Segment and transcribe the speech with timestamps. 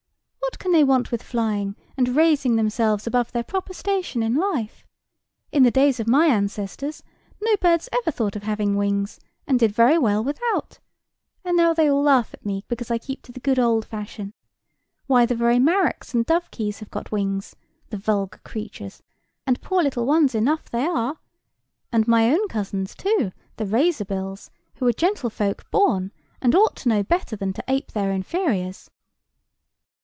[0.43, 4.85] What can they want with flying, and raising themselves above their proper station in life?
[5.51, 7.01] In the days of my ancestors
[7.41, 10.77] no birds ever thought of having wings, and did very well without;
[11.43, 14.33] and now they all laugh at me because I keep to the good old fashion.
[15.07, 17.55] Why, the very marrocks and dovekies have got wings,
[17.89, 19.01] the vulgar creatures,
[19.47, 21.17] and poor little ones enough they are;
[21.91, 26.89] and my own cousins too, the razor bills, who are gentlefolk born, and ought to
[26.89, 28.91] know better than to ape their inferiors."